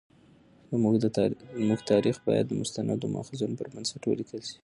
[1.61, 4.57] زموږ تاریخ باید د مستندو مأخذونو پر بنسټ ولیکل شي.